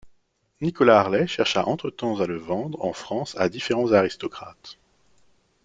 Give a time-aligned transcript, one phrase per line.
[0.61, 4.79] Nicolas Harlay chercha entretemps à le vendre en France à différents aristocrates.